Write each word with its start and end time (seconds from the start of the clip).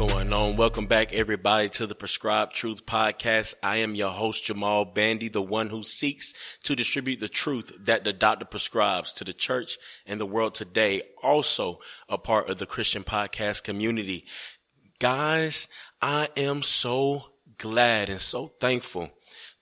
on? 0.00 0.56
Welcome 0.56 0.86
back, 0.86 1.12
everybody, 1.12 1.68
to 1.70 1.86
the 1.86 1.94
Prescribed 1.94 2.52
Truth 2.52 2.84
Podcast. 2.84 3.54
I 3.62 3.76
am 3.76 3.94
your 3.94 4.10
host, 4.10 4.44
Jamal 4.44 4.84
Bandy, 4.84 5.28
the 5.28 5.40
one 5.40 5.68
who 5.68 5.84
seeks 5.84 6.32
to 6.64 6.74
distribute 6.74 7.20
the 7.20 7.28
truth 7.28 7.72
that 7.78 8.02
the 8.02 8.12
doctor 8.12 8.44
prescribes 8.44 9.12
to 9.14 9.24
the 9.24 9.32
church 9.32 9.78
and 10.04 10.20
the 10.20 10.26
world 10.26 10.54
today. 10.54 11.02
Also, 11.22 11.78
a 12.08 12.18
part 12.18 12.48
of 12.48 12.58
the 12.58 12.66
Christian 12.66 13.04
podcast 13.04 13.62
community. 13.62 14.24
Guys, 14.98 15.68
I 16.02 16.28
am 16.36 16.62
so 16.62 17.26
glad 17.58 18.08
and 18.08 18.20
so 18.20 18.48
thankful 18.60 19.10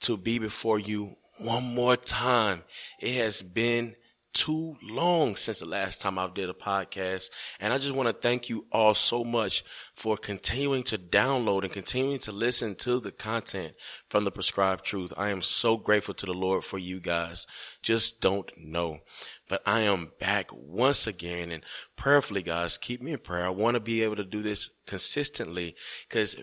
to 0.01 0.17
be 0.17 0.39
before 0.39 0.79
you 0.79 1.17
one 1.39 1.75
more 1.75 1.97
time. 1.97 2.63
It 3.01 3.17
has 3.17 3.43
been 3.43 3.97
too 4.33 4.77
long 4.83 5.37
since 5.37 5.59
the 5.59 5.67
last 5.67 6.01
time 6.01 6.19
I've 6.19 6.35
did 6.35 6.49
a 6.49 6.55
podcast. 6.55 7.31
And 7.61 7.73
I 7.73 7.79
just 7.79 7.93
want 7.93 8.09
to 8.09 8.13
thank 8.13 8.49
you 8.49 8.67
all 8.73 8.95
so 8.95 9.25
much 9.25 9.65
for 9.95 10.17
continuing 10.17 10.83
to 10.85 10.99
download 10.99 11.65
and 11.65 11.73
continuing 11.73 12.19
to 12.21 12.33
listen 12.33 12.75
to 12.77 13.01
the 13.01 13.13
content 13.13 13.75
from 14.07 14.25
the 14.25 14.31
prescribed 14.31 14.85
truth. 14.85 15.13
I 15.17 15.31
am 15.31 15.43
so 15.43 15.77
grateful 15.77 16.15
to 16.15 16.27
the 16.27 16.33
Lord 16.33 16.65
for 16.65 16.79
you 16.79 17.01
guys. 17.01 17.47
Just 17.83 18.21
don't 18.21 18.51
know. 18.57 19.01
But 19.49 19.63
I 19.67 19.81
am 19.81 20.13
back 20.19 20.51
once 20.53 21.07
again 21.07 21.51
and 21.51 21.63
prayerfully, 21.97 22.43
guys, 22.43 22.79
keep 22.79 23.03
me 23.03 23.13
in 23.13 23.19
prayer. 23.19 23.47
I 23.47 23.51
want 23.51 23.75
to 23.75 23.81
be 23.81 24.03
able 24.03 24.17
to 24.17 24.25
do 24.25 24.41
this 24.41 24.71
consistently 24.87 25.77
because 26.09 26.37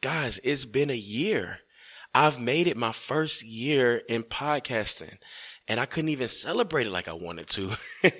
guys, 0.00 0.40
it's 0.44 0.64
been 0.64 0.90
a 0.90 0.94
year. 0.94 1.60
I've 2.14 2.40
made 2.40 2.66
it 2.66 2.76
my 2.76 2.92
first 2.92 3.44
year 3.44 3.98
in 4.08 4.24
podcasting 4.24 5.18
and 5.70 5.78
I 5.78 5.86
couldn't 5.86 6.08
even 6.08 6.26
celebrate 6.26 6.88
it 6.88 6.90
like 6.90 7.06
I 7.06 7.12
wanted 7.12 7.46
to. 7.50 7.70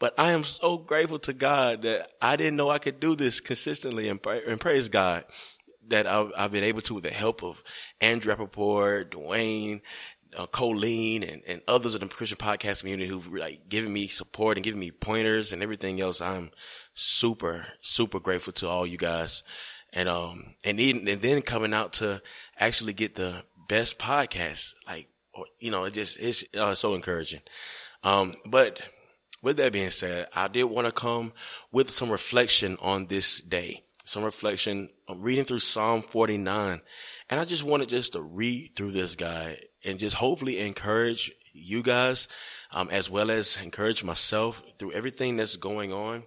but 0.00 0.18
I 0.18 0.32
am 0.32 0.42
so 0.42 0.76
grateful 0.76 1.18
to 1.18 1.32
God 1.32 1.82
that 1.82 2.10
I 2.20 2.34
didn't 2.34 2.56
know 2.56 2.70
I 2.70 2.80
could 2.80 2.98
do 2.98 3.14
this 3.14 3.38
consistently 3.38 4.08
and, 4.08 4.18
and 4.26 4.58
praise 4.58 4.88
God 4.88 5.26
that 5.86 6.08
I've, 6.08 6.32
I've, 6.36 6.50
been 6.50 6.64
able 6.64 6.80
to 6.82 6.94
with 6.94 7.04
the 7.04 7.10
help 7.10 7.44
of 7.44 7.62
Andrew 8.00 8.34
Rappaport, 8.34 9.10
Dwayne, 9.10 9.80
uh, 10.36 10.46
Colleen 10.46 11.22
and, 11.22 11.42
and 11.46 11.62
others 11.68 11.94
of 11.94 12.00
the 12.00 12.08
Christian 12.08 12.36
podcast 12.36 12.80
community 12.80 13.08
who've 13.08 13.32
like 13.32 13.68
given 13.68 13.92
me 13.92 14.08
support 14.08 14.56
and 14.56 14.64
given 14.64 14.80
me 14.80 14.90
pointers 14.90 15.52
and 15.52 15.62
everything 15.62 16.00
else. 16.00 16.20
I'm 16.20 16.50
super, 16.94 17.68
super 17.80 18.18
grateful 18.18 18.54
to 18.54 18.68
all 18.68 18.84
you 18.84 18.98
guys. 18.98 19.44
And, 19.92 20.08
um, 20.08 20.56
and 20.64 20.80
even, 20.80 21.06
and 21.06 21.22
then 21.22 21.42
coming 21.42 21.72
out 21.72 21.92
to 21.94 22.20
actually 22.58 22.92
get 22.92 23.14
the 23.14 23.44
best 23.68 24.00
podcast, 24.00 24.74
like 24.88 25.06
you 25.58 25.70
know, 25.70 25.84
it 25.84 25.94
just 25.94 26.18
it's 26.18 26.44
uh, 26.56 26.74
so 26.74 26.94
encouraging. 26.94 27.40
Um, 28.02 28.34
but 28.46 28.80
with 29.42 29.56
that 29.58 29.72
being 29.72 29.90
said, 29.90 30.28
I 30.34 30.48
did 30.48 30.64
want 30.64 30.86
to 30.86 30.92
come 30.92 31.32
with 31.72 31.90
some 31.90 32.10
reflection 32.10 32.78
on 32.80 33.06
this 33.06 33.40
day, 33.40 33.84
some 34.04 34.24
reflection. 34.24 34.90
I'm 35.08 35.22
reading 35.22 35.44
through 35.44 35.60
Psalm 35.60 36.02
49, 36.02 36.80
and 37.30 37.40
I 37.40 37.44
just 37.44 37.62
wanted 37.62 37.88
just 37.88 38.12
to 38.14 38.22
read 38.22 38.74
through 38.74 38.92
this 38.92 39.14
guy 39.14 39.60
and 39.84 39.98
just 39.98 40.16
hopefully 40.16 40.60
encourage 40.60 41.32
you 41.52 41.82
guys, 41.82 42.26
um, 42.72 42.88
as 42.90 43.08
well 43.08 43.30
as 43.30 43.58
encourage 43.62 44.02
myself 44.02 44.62
through 44.78 44.92
everything 44.92 45.36
that's 45.36 45.56
going 45.56 45.92
on 45.92 46.24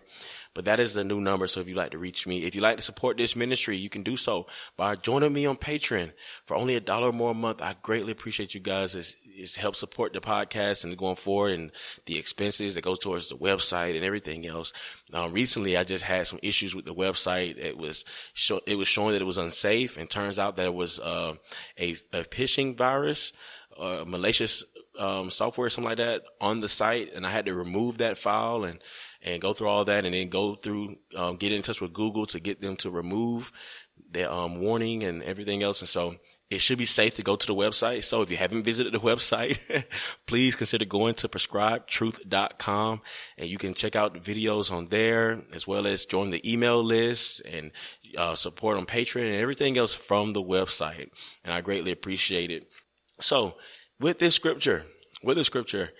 But 0.52 0.64
that 0.66 0.80
is 0.80 0.94
the 0.94 1.04
new 1.04 1.20
number. 1.20 1.46
So 1.46 1.60
if 1.60 1.68
you'd 1.68 1.76
like 1.76 1.92
to 1.92 1.98
reach 1.98 2.26
me, 2.26 2.44
if 2.44 2.54
you'd 2.54 2.62
like 2.62 2.76
to 2.76 2.82
support 2.82 3.16
this 3.16 3.36
ministry, 3.36 3.76
you 3.76 3.88
can 3.88 4.02
do 4.02 4.16
so 4.16 4.46
by 4.76 4.96
joining 4.96 5.32
me 5.32 5.46
on 5.46 5.56
Patreon 5.56 6.12
for 6.44 6.56
only 6.56 6.74
a 6.74 6.80
dollar 6.80 7.12
more 7.12 7.30
a 7.30 7.34
month. 7.34 7.62
I 7.62 7.76
greatly 7.80 8.12
appreciate 8.12 8.54
you 8.54 8.60
guys. 8.60 8.94
It's, 8.94 9.14
it's 9.38 9.56
helped 9.56 9.76
support 9.76 10.12
the 10.12 10.20
podcast 10.20 10.84
and 10.84 10.96
going 10.96 11.16
forward 11.16 11.52
and 11.52 11.72
the 12.06 12.18
expenses 12.18 12.74
that 12.74 12.82
goes 12.82 12.98
towards 12.98 13.28
the 13.28 13.36
website 13.36 13.94
and 13.94 14.04
everything 14.04 14.46
else. 14.46 14.72
Uh, 15.14 15.28
recently, 15.28 15.76
I 15.76 15.84
just 15.84 16.04
had 16.04 16.26
some 16.26 16.40
issues 16.42 16.74
with 16.74 16.84
the 16.84 16.94
website. 16.94 17.56
It 17.56 17.78
was, 17.78 18.04
show, 18.34 18.60
it 18.66 18.76
was 18.76 18.88
showing 18.88 19.12
that 19.12 19.22
it 19.22 19.26
was 19.26 19.38
unsafe 19.38 19.96
and 19.96 20.10
turns 20.10 20.38
out 20.38 20.56
that 20.56 20.66
it 20.66 20.74
was, 20.74 20.98
uh, 21.00 21.34
a, 21.78 21.92
a 22.12 22.24
phishing 22.24 22.76
virus, 22.76 23.32
uh, 23.78 24.04
malicious 24.06 24.64
um, 24.98 25.30
software, 25.30 25.70
something 25.70 25.88
like 25.88 25.98
that, 25.98 26.22
on 26.40 26.60
the 26.60 26.68
site, 26.68 27.14
and 27.14 27.26
I 27.26 27.30
had 27.30 27.46
to 27.46 27.54
remove 27.54 27.98
that 27.98 28.18
file 28.18 28.64
and 28.64 28.82
and 29.22 29.42
go 29.42 29.52
through 29.52 29.68
all 29.68 29.84
that, 29.84 30.04
and 30.04 30.14
then 30.14 30.28
go 30.28 30.54
through 30.54 30.96
um, 31.16 31.36
get 31.36 31.52
in 31.52 31.62
touch 31.62 31.80
with 31.80 31.92
Google 31.92 32.26
to 32.26 32.40
get 32.40 32.60
them 32.60 32.76
to 32.76 32.90
remove 32.90 33.52
the 34.10 34.30
um, 34.32 34.60
warning 34.60 35.04
and 35.04 35.22
everything 35.22 35.62
else. 35.62 35.80
And 35.80 35.88
so 35.88 36.16
it 36.50 36.60
should 36.62 36.78
be 36.78 36.86
safe 36.86 37.14
to 37.16 37.22
go 37.22 37.36
to 37.36 37.46
the 37.46 37.54
website. 37.54 38.04
So 38.04 38.22
if 38.22 38.30
you 38.30 38.36
haven't 38.36 38.62
visited 38.62 38.92
the 38.92 39.00
website, 39.10 39.84
please 40.26 40.56
consider 40.56 40.84
going 40.84 41.14
to 41.16 41.28
prescribetruth.com 41.28 43.02
and 43.36 43.48
you 43.48 43.58
can 43.58 43.74
check 43.74 43.94
out 43.94 44.14
the 44.14 44.20
videos 44.20 44.72
on 44.72 44.86
there 44.86 45.42
as 45.52 45.66
well 45.66 45.86
as 45.86 46.06
join 46.06 46.30
the 46.30 46.50
email 46.50 46.82
list 46.82 47.40
and 47.40 47.70
uh, 48.16 48.34
support 48.34 48.78
on 48.78 48.86
Patreon 48.86 49.26
and 49.26 49.34
everything 49.34 49.76
else 49.76 49.94
from 49.94 50.32
the 50.32 50.42
website. 50.42 51.10
And 51.44 51.52
I 51.52 51.60
greatly 51.60 51.92
appreciate 51.92 52.50
it. 52.50 52.66
So 53.20 53.56
with 54.00 54.18
this 54.18 54.34
scripture, 54.34 54.84
with 55.22 55.36
the 55.36 55.44
scripture, 55.44 55.90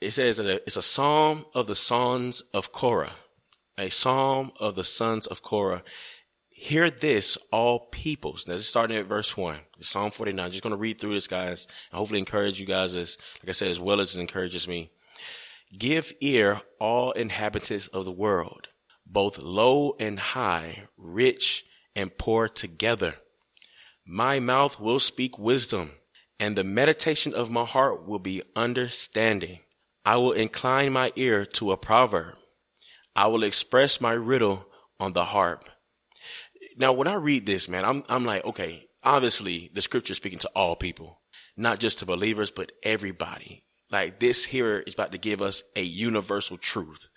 it 0.00 0.12
says 0.12 0.38
that 0.38 0.62
it's 0.66 0.76
a 0.76 0.82
psalm 0.82 1.44
of 1.54 1.66
the 1.66 1.74
sons 1.74 2.42
of 2.54 2.72
Korah, 2.72 3.12
a 3.78 3.90
psalm 3.90 4.52
of 4.58 4.74
the 4.74 4.84
sons 4.84 5.26
of 5.26 5.42
Korah. 5.42 5.82
Hear 6.58 6.88
this, 6.88 7.36
all 7.52 7.80
peoples. 7.90 8.48
Now, 8.48 8.54
this 8.54 8.62
is 8.62 8.68
starting 8.68 8.96
at 8.96 9.04
verse 9.04 9.36
one, 9.36 9.58
Psalm 9.82 10.10
49. 10.10 10.42
I'm 10.42 10.50
just 10.50 10.62
going 10.62 10.70
to 10.70 10.78
read 10.78 10.98
through 10.98 11.12
this, 11.12 11.28
guys, 11.28 11.66
and 11.90 11.98
hopefully 11.98 12.18
encourage 12.18 12.58
you 12.58 12.64
guys 12.64 12.94
as, 12.94 13.18
like 13.42 13.50
I 13.50 13.52
said, 13.52 13.68
as 13.68 13.78
well 13.78 14.00
as 14.00 14.16
it 14.16 14.20
encourages 14.20 14.66
me. 14.66 14.90
Give 15.76 16.14
ear, 16.22 16.62
all 16.80 17.12
inhabitants 17.12 17.88
of 17.88 18.06
the 18.06 18.10
world, 18.10 18.68
both 19.04 19.36
low 19.36 19.96
and 20.00 20.18
high, 20.18 20.84
rich 20.96 21.66
and 21.94 22.16
poor 22.16 22.48
together. 22.48 23.16
My 24.06 24.40
mouth 24.40 24.80
will 24.80 24.98
speak 24.98 25.38
wisdom 25.38 25.92
and 26.40 26.56
the 26.56 26.64
meditation 26.64 27.34
of 27.34 27.50
my 27.50 27.66
heart 27.66 28.08
will 28.08 28.18
be 28.18 28.42
understanding. 28.54 29.60
I 30.06 30.16
will 30.16 30.32
incline 30.32 30.90
my 30.92 31.12
ear 31.16 31.44
to 31.44 31.72
a 31.72 31.76
proverb. 31.76 32.38
I 33.14 33.26
will 33.26 33.44
express 33.44 34.00
my 34.00 34.12
riddle 34.12 34.66
on 34.98 35.12
the 35.12 35.26
harp. 35.26 35.68
Now, 36.76 36.92
when 36.92 37.08
I 37.08 37.14
read 37.14 37.46
this, 37.46 37.68
man, 37.68 37.84
I'm, 37.84 38.04
I'm 38.08 38.26
like, 38.26 38.44
okay, 38.44 38.86
obviously 39.02 39.70
the 39.72 39.80
scripture 39.80 40.12
is 40.12 40.18
speaking 40.18 40.38
to 40.40 40.50
all 40.54 40.76
people, 40.76 41.20
not 41.56 41.80
just 41.80 42.00
to 42.00 42.06
believers, 42.06 42.50
but 42.50 42.72
everybody. 42.82 43.64
Like 43.90 44.20
this 44.20 44.44
here 44.44 44.80
is 44.80 44.94
about 44.94 45.12
to 45.12 45.18
give 45.18 45.40
us 45.40 45.62
a 45.74 45.82
universal 45.82 46.56
truth. 46.56 47.08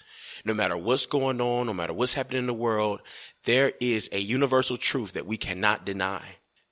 No 0.45 0.53
matter 0.53 0.77
what's 0.77 1.05
going 1.05 1.41
on, 1.41 1.65
no 1.65 1.73
matter 1.73 1.93
what's 1.93 2.13
happening 2.13 2.39
in 2.39 2.47
the 2.47 2.53
world, 2.53 3.01
there 3.43 3.73
is 3.81 4.07
a 4.11 4.19
universal 4.19 4.77
truth 4.77 5.13
that 5.13 5.25
we 5.25 5.35
cannot 5.35 5.85
deny. 5.85 6.23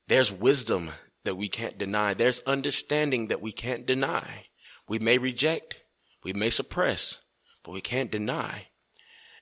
There's 0.08 0.32
wisdom 0.32 0.92
that 1.26 1.36
we 1.36 1.50
can't 1.50 1.78
deny. 1.78 2.14
There's 2.14 2.42
understanding 2.42 3.28
that 3.28 3.42
we 3.42 3.52
can't 3.52 3.86
deny. 3.86 4.46
We 4.88 5.00
may 5.00 5.18
reject, 5.18 5.82
we 6.24 6.32
may 6.32 6.50
suppress, 6.50 7.20
but 7.64 7.74
we 7.74 7.82
can't 7.82 8.12
deny. 8.12 8.68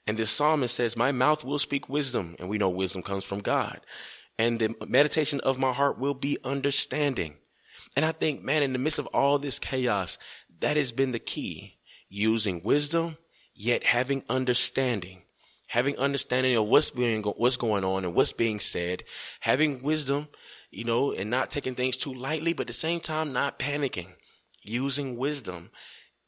And 0.07 0.17
this 0.17 0.31
psalmist 0.31 0.75
says, 0.75 0.95
My 0.95 1.11
mouth 1.11 1.43
will 1.43 1.59
speak 1.59 1.89
wisdom, 1.89 2.35
and 2.37 2.47
we 2.47 2.57
know 2.57 2.69
wisdom 2.69 3.01
comes 3.01 3.23
from 3.23 3.39
God. 3.39 3.81
And 4.37 4.59
the 4.59 4.75
meditation 4.87 5.39
of 5.41 5.57
my 5.57 5.71
heart 5.71 5.97
will 5.97 6.13
be 6.13 6.37
understanding. 6.43 7.35
And 7.95 8.05
I 8.05 8.11
think, 8.11 8.43
man, 8.43 8.63
in 8.63 8.73
the 8.73 8.79
midst 8.79 8.99
of 8.99 9.07
all 9.07 9.39
this 9.39 9.59
chaos, 9.59 10.17
that 10.59 10.77
has 10.77 10.91
been 10.91 11.11
the 11.11 11.19
key. 11.19 11.77
Using 12.07 12.61
wisdom, 12.63 13.17
yet 13.53 13.83
having 13.83 14.23
understanding. 14.29 15.23
Having 15.69 15.97
understanding 15.97 16.55
of 16.55 16.67
what's 16.67 16.91
being, 16.91 17.23
what's 17.23 17.57
going 17.57 17.83
on 17.83 18.05
and 18.05 18.13
what's 18.13 18.33
being 18.33 18.59
said. 18.59 19.03
Having 19.39 19.81
wisdom, 19.81 20.27
you 20.69 20.83
know, 20.83 21.11
and 21.11 21.29
not 21.29 21.49
taking 21.49 21.73
things 21.73 21.97
too 21.97 22.13
lightly, 22.13 22.53
but 22.53 22.63
at 22.63 22.67
the 22.67 22.73
same 22.73 22.99
time, 22.99 23.33
not 23.33 23.57
panicking. 23.57 24.09
Using 24.61 25.17
wisdom 25.17 25.71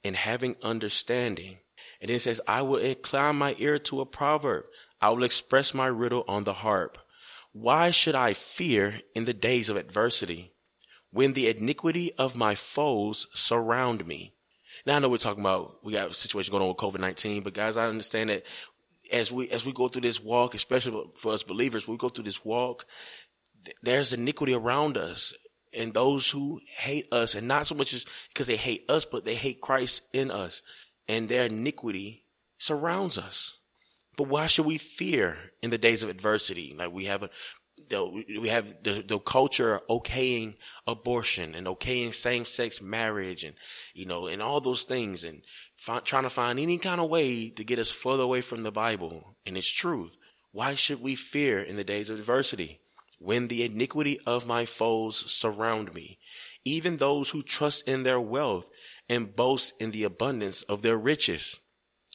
and 0.04 0.16
having 0.16 0.56
understanding. 0.64 1.60
And 2.02 2.10
then 2.10 2.18
it 2.18 2.22
says, 2.22 2.42
I 2.48 2.62
will 2.62 2.78
incline 2.78 3.38
my 3.38 3.56
ear 3.58 3.80
to 3.80 4.02
a 4.02 4.06
proverb. 4.06 4.66
I 5.02 5.10
will 5.10 5.24
express 5.24 5.74
my 5.74 5.88
riddle 5.88 6.24
on 6.28 6.44
the 6.44 6.54
harp. 6.54 6.98
Why 7.54 7.92
should 7.92 8.16
I 8.16 8.34
fear 8.34 9.02
in 9.16 9.26
the 9.26 9.34
days 9.34 9.70
of 9.70 9.78
adversity 9.78 10.54
when 11.12 11.34
the 11.34 11.48
iniquity 11.48 12.14
of 12.14 12.36
my 12.36 12.54
foes 12.54 13.26
surround 13.34 14.06
me? 14.06 14.34
Now 14.86 14.98
I 14.98 15.00
know 15.00 15.10
we're 15.10 15.18
talking 15.18 15.42
about 15.42 15.84
we 15.84 15.94
got 15.94 16.12
a 16.12 16.14
situation 16.14 16.52
going 16.52 16.62
on 16.62 16.70
with 16.70 16.78
COVID 16.78 17.00
nineteen, 17.00 17.42
but 17.42 17.54
guys, 17.54 17.78
I 17.78 17.88
understand 17.88 18.30
that 18.30 18.44
as 19.12 19.32
we 19.32 19.50
as 19.50 19.66
we 19.66 19.74
go 19.74 19.88
through 19.88 20.02
this 20.02 20.22
walk, 20.22 20.54
especially 20.54 21.04
for 21.16 21.34
us 21.34 21.42
believers, 21.42 21.88
we 21.88 21.98
go 21.98 22.10
through 22.10 22.26
this 22.26 22.46
walk. 22.46 22.86
There's 23.82 24.14
iniquity 24.14 24.54
around 24.54 24.96
us, 24.98 25.34
and 25.74 25.94
those 25.94 26.30
who 26.30 26.62
hate 26.78 27.12
us, 27.12 27.34
and 27.34 27.48
not 27.48 27.66
so 27.66 27.74
much 27.74 27.94
as 27.94 28.06
because 28.30 28.48
they 28.48 28.56
hate 28.56 28.86
us, 28.88 29.04
but 29.04 29.26
they 29.26 29.36
hate 29.36 29.62
Christ 29.62 30.04
in 30.14 30.30
us 30.30 30.62
and 31.08 31.30
their 31.30 31.46
iniquity 31.46 32.24
surrounds 32.58 33.18
us. 33.18 33.54
But 34.18 34.28
why 34.28 34.48
should 34.48 34.66
we 34.66 34.78
fear 34.78 35.38
in 35.62 35.70
the 35.70 35.78
days 35.78 36.04
of 36.04 36.10
adversity? 36.10 36.76
Like 36.78 36.92
we 36.92 37.06
have 37.06 37.24
a, 37.24 37.30
we 37.92 38.50
have 38.50 38.84
the, 38.84 39.04
the 39.08 39.20
culture 39.20 39.80
okaying 39.90 40.56
abortion 40.88 41.56
and 41.56 41.68
okaying 41.68 42.14
same 42.14 42.44
sex 42.44 42.82
marriage 42.82 43.44
and, 43.44 43.56
you 43.94 44.06
know, 44.06 44.28
and 44.28 44.42
all 44.42 44.60
those 44.60 44.84
things 44.84 45.24
and 45.24 45.44
fi- 45.76 46.00
trying 46.00 46.24
to 46.24 46.30
find 46.30 46.60
any 46.60 46.78
kind 46.80 47.00
of 47.00 47.10
way 47.10 47.50
to 47.50 47.64
get 47.64 47.80
us 47.80 47.92
further 47.92 48.24
away 48.24 48.42
from 48.42 48.64
the 48.64 48.72
Bible 48.72 49.36
and 49.46 49.56
its 49.56 49.72
truth. 49.72 50.18
Why 50.52 50.76
should 50.76 51.02
we 51.02 51.16
fear 51.16 51.62
in 51.62 51.76
the 51.76 51.84
days 51.84 52.10
of 52.10 52.18
adversity? 52.20 52.82
When 53.20 53.48
the 53.48 53.64
iniquity 53.64 54.20
of 54.26 54.46
my 54.46 54.66
foes 54.66 55.32
surround 55.32 55.94
me, 55.94 56.20
even 56.64 56.98
those 56.98 57.30
who 57.30 57.42
trust 57.42 57.88
in 57.88 58.04
their 58.04 58.20
wealth 58.20 58.70
and 59.10 59.36
boast 59.36 59.74
in 59.80 59.92
the 59.92 60.04
abundance 60.04 60.62
of 60.64 60.82
their 60.82 60.98
riches. 60.98 61.60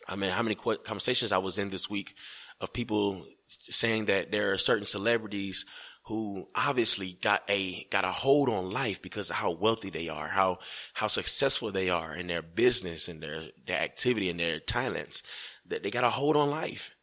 I 0.09 0.17
mean, 0.17 0.31
how 0.31 0.43
many 0.43 0.55
conversations 0.55 1.33
I 1.33 1.39
was 1.39 1.59
in 1.59 1.71
this 1.71 1.89
week 1.89 2.15
of 2.61 2.73
people 2.73 3.27
saying 3.47 4.07
that 4.07 4.31
there 4.31 4.53
are 4.53 4.59
certain 4.59 4.87
celebrities 4.87 5.65
who 6.07 6.49
obviously 6.55 7.17
got 7.23 7.43
a 7.49 7.85
got 7.91 8.05
a 8.05 8.09
hold 8.09 8.49
on 8.49 8.71
life 8.71 9.01
because 9.01 9.31
of 9.31 9.37
how 9.37 9.53
wealthy 9.53 9.91
they 9.91 10.09
are, 10.09 10.29
how 10.29 10.59
how 10.95 11.07
successful 11.07 11.71
they 11.71 11.89
are 11.89 12.15
in 12.15 12.27
their 12.27 12.43
business 12.43 13.09
and 13.09 13.23
their 13.23 13.43
their 13.67 13.81
activity 13.81 14.29
and 14.29 14.41
their 14.41 14.59
talents. 14.59 15.23
That 15.67 15.83
they 15.83 15.91
got 15.91 16.05
a 16.05 16.11
hold 16.11 16.37
on 16.37 16.51
life. 16.51 16.95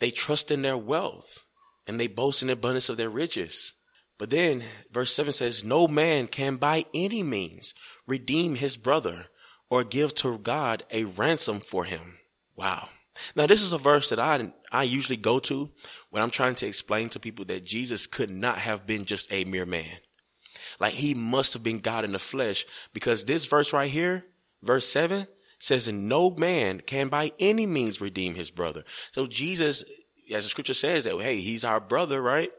They 0.00 0.10
trust 0.10 0.50
in 0.50 0.62
their 0.62 0.76
wealth 0.76 1.45
and 1.86 1.98
they 2.00 2.06
boast 2.06 2.42
in 2.42 2.48
the 2.48 2.54
abundance 2.54 2.88
of 2.88 2.96
their 2.96 3.10
riches. 3.10 3.72
But 4.18 4.30
then 4.30 4.64
verse 4.90 5.12
7 5.12 5.32
says, 5.32 5.64
No 5.64 5.86
man 5.86 6.26
can 6.26 6.56
by 6.56 6.86
any 6.94 7.22
means 7.22 7.74
redeem 8.06 8.56
his 8.56 8.76
brother 8.76 9.26
or 9.68 9.84
give 9.84 10.14
to 10.16 10.38
God 10.38 10.84
a 10.90 11.04
ransom 11.04 11.60
for 11.60 11.84
him. 11.84 12.18
Wow. 12.54 12.88
Now 13.34 13.46
this 13.46 13.62
is 13.62 13.72
a 13.72 13.78
verse 13.78 14.10
that 14.10 14.20
I 14.20 14.52
I 14.70 14.82
usually 14.82 15.16
go 15.16 15.38
to 15.40 15.70
when 16.10 16.22
I'm 16.22 16.30
trying 16.30 16.54
to 16.56 16.66
explain 16.66 17.08
to 17.10 17.20
people 17.20 17.44
that 17.46 17.64
Jesus 17.64 18.06
could 18.06 18.30
not 18.30 18.58
have 18.58 18.86
been 18.86 19.04
just 19.04 19.32
a 19.32 19.44
mere 19.44 19.66
man. 19.66 19.98
Like 20.78 20.94
he 20.94 21.14
must 21.14 21.54
have 21.54 21.62
been 21.62 21.78
God 21.78 22.04
in 22.04 22.12
the 22.12 22.18
flesh 22.18 22.66
because 22.92 23.24
this 23.24 23.46
verse 23.46 23.72
right 23.72 23.90
here, 23.90 24.26
verse 24.62 24.86
7 24.88 25.26
says 25.58 25.88
no 25.88 26.30
man 26.30 26.80
can 26.80 27.08
by 27.08 27.32
any 27.38 27.66
means 27.66 28.00
redeem 28.00 28.34
his 28.34 28.50
brother. 28.50 28.84
So 29.12 29.26
Jesus 29.26 29.84
as 30.32 30.44
the 30.44 30.50
scripture 30.50 30.74
says 30.74 31.04
that 31.04 31.20
hey, 31.20 31.40
he's 31.40 31.64
our 31.64 31.80
brother, 31.80 32.20
right? 32.20 32.50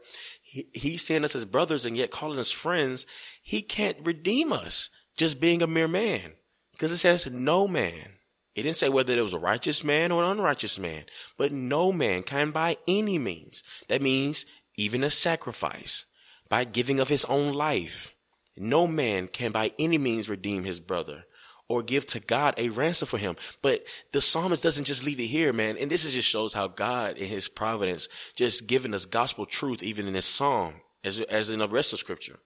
he, 0.48 0.66
he's 0.72 1.04
seeing 1.04 1.24
us 1.24 1.36
as 1.36 1.44
brothers 1.44 1.84
and 1.84 1.96
yet 1.96 2.10
calling 2.10 2.38
us 2.38 2.50
friends. 2.50 3.06
He 3.42 3.60
can't 3.60 3.98
redeem 4.02 4.52
us 4.52 4.88
just 5.16 5.40
being 5.40 5.60
a 5.60 5.66
mere 5.66 5.88
man 5.88 6.32
because 6.72 6.90
it 6.90 6.98
says 6.98 7.26
no 7.26 7.68
man. 7.68 8.14
It 8.54 8.62
didn't 8.62 8.78
say 8.78 8.88
whether 8.88 9.12
it 9.12 9.20
was 9.20 9.34
a 9.34 9.38
righteous 9.38 9.84
man 9.84 10.10
or 10.10 10.24
an 10.24 10.30
unrighteous 10.30 10.78
man, 10.78 11.04
but 11.36 11.52
no 11.52 11.92
man 11.92 12.22
can 12.22 12.50
by 12.50 12.78
any 12.88 13.18
means. 13.18 13.62
That 13.88 14.02
means 14.02 14.46
even 14.76 15.04
a 15.04 15.10
sacrifice 15.10 16.06
by 16.48 16.64
giving 16.64 16.98
of 16.98 17.10
his 17.10 17.26
own 17.26 17.52
life. 17.52 18.14
No 18.56 18.86
man 18.86 19.28
can 19.28 19.52
by 19.52 19.72
any 19.78 19.98
means 19.98 20.30
redeem 20.30 20.64
his 20.64 20.80
brother 20.80 21.24
or 21.68 21.82
give 21.82 22.06
to 22.06 22.20
God 22.20 22.54
a 22.56 22.70
ransom 22.70 23.06
for 23.06 23.18
him. 23.18 23.36
But 23.62 23.84
the 24.12 24.20
psalmist 24.20 24.62
doesn't 24.62 24.86
just 24.86 25.04
leave 25.04 25.20
it 25.20 25.26
here, 25.26 25.52
man. 25.52 25.76
And 25.76 25.90
this 25.90 26.10
just 26.10 26.28
shows 26.28 26.54
how 26.54 26.68
God 26.68 27.18
in 27.18 27.28
his 27.28 27.48
providence 27.48 28.08
just 28.36 28.66
giving 28.66 28.94
us 28.94 29.04
gospel 29.04 29.46
truth 29.46 29.82
even 29.82 30.06
in 30.06 30.14
this 30.14 30.26
psalm 30.26 30.74
as, 31.04 31.20
as 31.20 31.50
in 31.50 31.58
the 31.58 31.68
rest 31.68 31.92
of 31.92 31.98
scripture. 31.98 32.38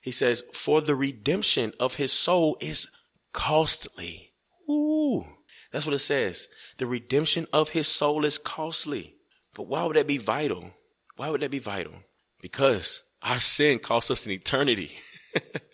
He 0.00 0.12
says, 0.12 0.44
for 0.52 0.80
the 0.80 0.94
redemption 0.94 1.72
of 1.80 1.96
his 1.96 2.12
soul 2.12 2.56
is 2.60 2.86
costly. 3.32 4.32
Ooh, 4.70 5.26
that's 5.72 5.86
what 5.86 5.94
it 5.94 5.98
says. 5.98 6.46
The 6.76 6.86
redemption 6.86 7.46
of 7.52 7.70
his 7.70 7.88
soul 7.88 8.24
is 8.24 8.38
costly. 8.38 9.14
But 9.54 9.66
why 9.66 9.84
would 9.84 9.96
that 9.96 10.06
be 10.06 10.18
vital? 10.18 10.70
Why 11.16 11.30
would 11.30 11.40
that 11.40 11.50
be 11.50 11.58
vital? 11.58 11.94
Because 12.40 13.02
our 13.22 13.40
sin 13.40 13.80
costs 13.80 14.10
us 14.12 14.26
an 14.26 14.32
eternity. 14.32 14.92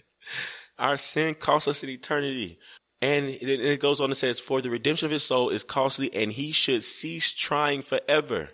Our 0.79 0.97
sin 0.97 1.35
costs 1.35 1.69
us 1.69 1.83
an 1.83 1.91
eternity. 1.91 2.59
And 3.01 3.27
it, 3.27 3.81
goes 3.81 4.01
on 4.01 4.11
and 4.11 4.17
says, 4.17 4.41
for 4.41 4.63
the 4.63 4.71
redemption 4.71 5.05
of 5.05 5.13
his 5.13 5.25
soul 5.25 5.51
is 5.51 5.63
costly 5.63 6.15
and 6.15 6.33
he 6.33 6.53
should 6.53 6.85
cease 6.85 7.33
trying 7.33 7.83
forever. 7.83 8.49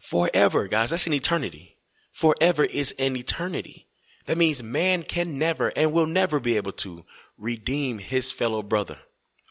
Forever, 0.00 0.66
guys, 0.66 0.90
that's 0.90 1.06
an 1.06 1.12
eternity. 1.12 1.76
Forever 2.10 2.64
is 2.64 2.94
an 2.98 3.16
eternity. 3.16 3.86
That 4.26 4.38
means 4.38 4.62
man 4.62 5.04
can 5.04 5.38
never 5.38 5.68
and 5.76 5.92
will 5.92 6.06
never 6.06 6.40
be 6.40 6.56
able 6.56 6.72
to 6.72 7.04
redeem 7.38 7.98
his 7.98 8.32
fellow 8.32 8.62
brother. 8.62 8.98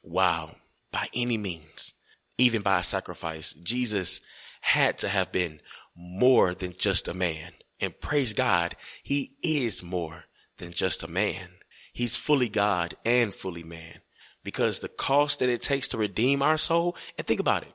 Wow. 0.03 0.55
By 0.91 1.07
any 1.13 1.37
means, 1.37 1.93
even 2.37 2.61
by 2.61 2.79
a 2.79 2.83
sacrifice, 2.83 3.53
Jesus 3.53 4.19
had 4.61 4.97
to 4.97 5.07
have 5.07 5.31
been 5.31 5.61
more 5.95 6.53
than 6.53 6.73
just 6.77 7.07
a 7.07 7.13
man. 7.13 7.53
And 7.79 7.99
praise 7.99 8.33
God, 8.33 8.75
he 9.03 9.37
is 9.41 9.83
more 9.83 10.25
than 10.57 10.71
just 10.71 11.03
a 11.03 11.07
man. 11.07 11.49
He's 11.95 12.17
fully 12.17 12.49
God 12.49 12.95
and 13.05 13.33
fully 13.33 13.63
man 13.63 14.01
because 14.43 14.81
the 14.81 14.89
cost 14.89 15.39
that 15.39 15.47
it 15.47 15.61
takes 15.61 15.87
to 15.87 15.97
redeem 15.97 16.41
our 16.41 16.57
soul. 16.57 16.97
And 17.17 17.25
think 17.25 17.39
about 17.39 17.63
it. 17.63 17.73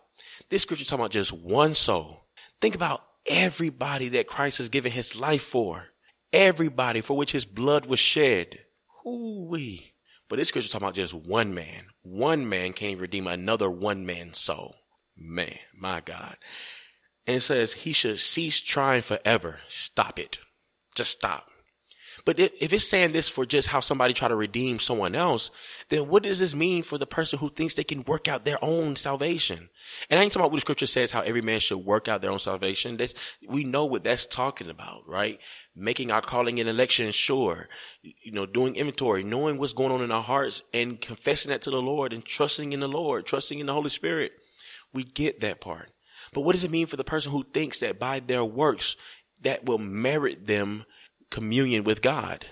This 0.51 0.61
scripture 0.61 0.85
talking 0.85 1.01
about 1.01 1.11
just 1.11 1.33
one 1.33 1.73
soul. 1.73 2.27
Think 2.61 2.75
about 2.75 3.03
everybody 3.27 4.11
that 4.11 4.27
Christ 4.27 4.59
has 4.59 4.69
given 4.69 4.93
his 4.93 5.19
life 5.19 5.43
for. 5.43 5.87
Everybody 6.35 7.01
for 7.01 7.17
which 7.17 7.33
his 7.33 7.47
blood 7.47 7.87
was 7.87 7.99
shed. 7.99 8.59
Ooh-wee. 9.07 9.95
But 10.29 10.37
this 10.37 10.49
scripture 10.49 10.71
talking 10.71 10.85
about 10.85 10.95
just 10.95 11.15
one 11.15 11.55
man. 11.55 11.87
One 12.03 12.47
man 12.47 12.75
can't 12.75 13.01
redeem 13.01 13.27
another 13.27 13.71
one 13.71 14.05
man's 14.05 14.39
soul. 14.39 14.77
Man, 15.17 15.57
my 15.75 16.03
God. 16.03 16.37
And 17.27 17.39
it 17.39 17.41
says 17.41 17.73
he 17.73 17.95
should 17.95 18.21
cease 18.21 18.61
trying 18.61 19.01
forever. 19.01 19.61
Stop 19.67 20.19
it. 20.19 20.41
Just 20.95 21.13
stop. 21.13 21.50
But 22.25 22.39
if 22.39 22.73
it's 22.73 22.89
saying 22.89 23.13
this 23.13 23.29
for 23.29 23.47
just 23.47 23.69
how 23.69 23.81
somebody 23.81 24.13
try 24.13 24.29
to 24.29 24.37
redeem 24.37 24.79
someone 24.79 25.15
else, 25.15 25.51
then 25.89 26.09
what 26.09 26.23
does 26.23 26.39
this 26.39 26.55
mean 26.55 26.83
for 26.83 26.99
the 26.99 27.07
person 27.07 27.39
who 27.39 27.49
thinks 27.49 27.75
they 27.75 27.85
can 27.85 28.05
work 28.05 28.29
out 28.29 28.45
their 28.45 28.63
own 28.63 28.97
salvation? 28.97 29.69
And 30.09 30.21
I 30.21 30.23
ain't 30.23 30.33
talking 30.33 30.43
about 30.43 30.53
what 30.53 30.57
the 30.57 30.61
scripture 30.63 30.87
says, 30.87 31.11
how 31.11 31.21
every 31.21 31.43
man 31.43 31.61
should 31.61 31.79
work 31.79 32.09
out 32.09 32.23
their 32.23 32.31
own 32.31 32.39
salvation. 32.39 32.97
That's, 32.97 33.15
we 33.49 33.65
know 33.65 33.85
what 33.85 34.05
that's 34.05 34.27
talking 34.27 34.71
about, 34.71 35.09
right? 35.09 35.39
Making 35.75 36.11
our 36.11 36.21
calling 36.21 36.59
and 36.59 36.69
election 36.69 37.11
sure, 37.13 37.69
you 38.03 38.33
know, 38.33 38.47
doing 38.47 38.77
inventory, 38.77 39.25
knowing 39.25 39.59
what's 39.59 39.73
going 39.73 39.93
on 39.93 40.03
in 40.03 40.13
our 40.13 40.23
hearts 40.23 40.63
and 40.75 41.01
confessing 41.01 41.51
that 41.51 41.63
to 41.63 41.71
the 41.71 41.83
Lord 41.83 42.13
and 42.13 42.25
trusting 42.25 42.73
in 42.73 42.81
the 42.81 42.89
Lord, 42.89 43.27
trusting 43.27 43.59
in 43.59 43.67
the 43.67 43.75
Holy 43.75 43.91
Spirit. 43.91 44.33
We 44.93 45.05
get 45.05 45.41
that 45.41 45.61
part. 45.61 45.91
But 46.33 46.43
what 46.43 46.53
does 46.53 46.65
it 46.65 46.71
mean 46.71 46.87
for 46.87 46.97
the 46.97 47.05
person 47.05 47.33
who 47.33 47.43
thinks 47.43 47.81
that 47.81 47.99
by 47.99 48.21
their 48.21 48.45
works 48.45 48.97
that 49.43 49.65
will 49.65 49.79
merit 49.79 50.47
them 50.47 50.85
communion 51.31 51.85
with 51.85 52.03
God, 52.03 52.47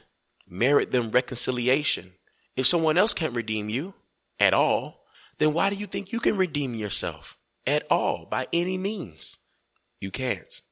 merit 0.48 0.90
them 0.90 1.10
reconciliation. 1.10 2.12
If 2.56 2.66
someone 2.66 2.98
else 2.98 3.14
can't 3.14 3.36
redeem 3.36 3.68
you 3.68 3.94
at 4.40 4.54
all, 4.54 5.04
then 5.38 5.52
why 5.52 5.70
do 5.70 5.76
you 5.76 5.86
think 5.86 6.12
you 6.12 6.20
can 6.20 6.36
redeem 6.36 6.74
yourself 6.74 7.36
at 7.66 7.84
all 7.90 8.26
by 8.28 8.46
any 8.52 8.78
means? 8.78 9.38
You 10.00 10.10
can't. 10.10 10.62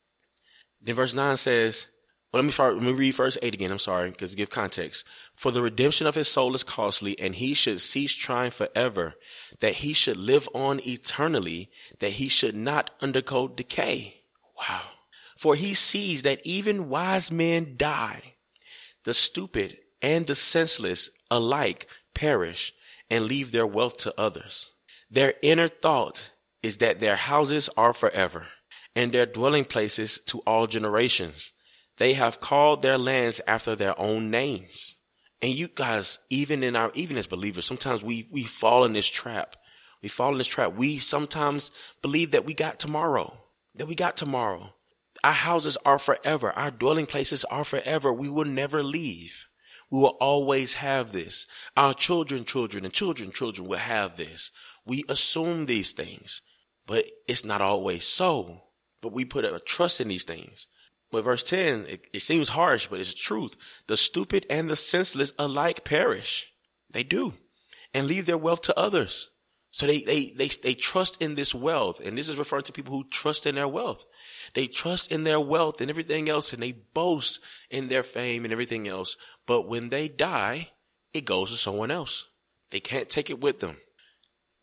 Then 0.81 0.95
verse 0.95 1.15
9 1.15 1.37
says, 1.37 1.87
well, 2.33 2.43
let 2.43 2.47
me, 2.47 2.53
start, 2.53 2.75
let 2.75 2.83
me 2.83 2.93
read 2.93 3.15
verse 3.15 3.39
8 3.41 3.55
again. 3.55 3.71
I'm 3.71 3.79
sorry, 3.79 4.11
because 4.11 4.35
give 4.35 4.51
context. 4.51 5.05
For 5.35 5.51
the 5.51 5.63
redemption 5.63 6.07
of 6.07 6.17
his 6.17 6.29
soul 6.29 6.55
is 6.55 6.65
costly, 6.65 7.19
and 7.19 7.37
he 7.37 7.55
should 7.55 7.81
cease 7.81 8.13
trying 8.13 8.51
forever, 8.51 9.15
that 9.61 9.75
he 9.75 9.93
should 9.93 10.17
live 10.17 10.49
on 10.53 10.81
eternally, 10.87 11.71
that 12.01 12.13
he 12.13 12.29
should 12.29 12.55
not 12.57 12.91
undergo 13.01 13.49
decay. 13.49 14.23
Wow. 14.59 14.83
For 15.37 15.55
he 15.55 15.75
sees 15.75 16.23
that 16.23 16.41
even 16.45 16.89
wise 16.89 17.31
men 17.31 17.75
die. 17.77 18.35
The 19.05 19.15
stupid 19.15 19.79
and 20.03 20.27
the 20.27 20.35
senseless 20.35 21.11
alike 21.31 21.87
perish 22.15 22.73
and 23.11 23.27
leave 23.27 23.53
their 23.53 23.67
wealth 23.67 23.99
to 23.99 24.15
others. 24.19 24.71
Their 25.11 25.35
inner 25.43 25.69
thought 25.69 26.31
is 26.63 26.79
that 26.79 27.01
their 27.01 27.17
houses 27.17 27.71
are 27.77 27.93
forever 27.93 28.47
and 28.95 29.13
their 29.13 29.27
dwelling 29.27 29.65
places 29.65 30.19
to 30.27 30.41
all 30.47 30.67
generations. 30.67 31.53
They 31.99 32.15
have 32.15 32.41
called 32.41 32.83
their 32.83 32.99
lands 32.99 33.41
after 33.47 33.77
their 33.77 33.99
own 34.01 34.31
names. 34.31 34.97
And 35.43 35.53
you 35.53 35.69
guys, 35.69 36.19
even 36.31 36.63
in 36.63 36.75
our, 36.77 36.91
even 36.95 37.17
as 37.19 37.27
believers, 37.27 37.67
sometimes 37.67 38.03
we, 38.03 38.27
we 38.33 38.45
fall 38.45 38.85
in 38.85 38.95
this 38.95 39.07
trap. 39.07 39.57
We 40.03 40.09
fall 40.09 40.33
in 40.33 40.39
this 40.39 40.47
trap. 40.47 40.75
We 40.75 40.99
sometimes 40.99 41.71
believe 42.01 42.33
that 42.33 42.47
we 42.47 42.55
got 42.55 42.81
tomorrow, 42.81 43.37
that 43.75 43.87
we 43.87 43.95
got 43.95 44.17
tomorrow. 44.17 44.73
Our 45.27 45.33
houses 45.33 45.77
are 45.85 45.99
forever. 45.99 46.53
Our 46.53 46.71
dwelling 46.71 47.07
places 47.07 47.45
are 47.47 47.65
forever. 47.65 48.13
We 48.13 48.29
will 48.29 48.45
never 48.45 48.81
leave. 48.81 49.47
We 49.91 49.99
will 49.99 50.17
always 50.21 50.75
have 50.75 51.11
this. 51.11 51.49
Our 51.77 51.95
children, 51.95 52.45
children, 52.45 52.85
and 52.85 52.95
children, 52.95 53.33
children 53.33 53.67
will 53.67 53.79
have 53.79 54.17
this. 54.17 54.53
We 54.85 55.03
assume 55.09 55.67
these 55.67 55.91
things, 55.91 56.43
but 56.87 57.07
it's 57.27 57.45
not 57.45 57.61
always 57.61 58.07
so. 58.07 58.67
But 59.03 59.13
we 59.13 59.25
put 59.25 59.45
a 59.45 59.59
trust 59.59 60.01
in 60.01 60.07
these 60.07 60.23
things. 60.23 60.69
But 61.11 61.25
verse 61.25 61.43
10, 61.43 61.87
it, 61.89 62.03
it 62.13 62.23
seems 62.23 62.51
harsh, 62.51 62.87
but 62.87 63.01
it's 63.01 63.13
truth. 63.13 63.57
The 63.89 63.97
stupid 63.97 64.47
and 64.49 64.71
the 64.71 64.77
senseless 64.77 65.33
alike 65.41 65.83
perish. 65.83 66.53
They 66.89 67.03
do. 67.03 67.35
And 67.93 68.07
leave 68.07 68.27
their 68.27 68.39
wealth 68.39 68.63
to 68.63 68.79
others. 68.79 69.29
So 69.77 69.87
they, 69.87 70.01
they, 70.01 70.31
they, 70.31 70.49
they 70.49 70.73
trust 70.73 71.21
in 71.21 71.35
this 71.35 71.55
wealth. 71.55 72.01
And 72.01 72.17
this 72.17 72.31
is 72.31 72.39
referring 72.39 72.63
to 72.63 72.73
people 72.73 72.97
who 72.97 73.05
trust 73.11 73.45
in 73.45 73.57
their 73.57 73.69
wealth. 73.69 74.07
They 74.55 74.69
trust 74.69 75.13
in 75.13 75.25
their 75.25 75.39
wealth 75.39 75.83
and 75.83 75.91
everything 75.91 76.31
else 76.31 76.55
and 76.55 76.63
they 76.63 76.73
boast 76.73 77.41
in 77.69 77.89
their 77.89 78.03
fame 78.03 78.45
and 78.45 78.53
everything 78.53 78.89
else. 78.89 79.19
But 79.45 79.69
when 79.69 79.91
they 79.91 80.09
die, 80.09 80.71
it 81.13 81.27
goes 81.27 81.51
to 81.51 81.59
someone 81.59 81.91
else. 81.91 82.25
They 82.71 82.81
can't 82.81 83.11
take 83.11 83.29
it 83.29 83.43
with 83.43 83.59
them. 83.59 83.77